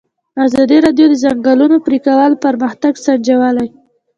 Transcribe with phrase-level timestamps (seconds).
[0.45, 3.67] ازادي راډیو د د ځنګلونو پرېکول پرمختګ سنجولی.